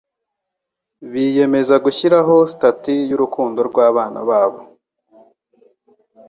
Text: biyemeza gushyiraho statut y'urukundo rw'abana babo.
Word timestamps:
biyemeza 1.11 1.75
gushyiraho 1.85 2.35
statut 2.53 2.95
y'urukundo 3.09 3.59
rw'abana 3.69 4.19
babo. 4.29 4.59